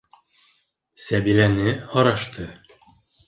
[1.07, 2.49] Сәбиләне һорашты.